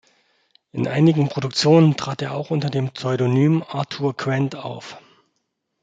[0.71, 4.97] In einigen Produktionen trat er auch unter dem Pseudonym "Arthur Grant" auf.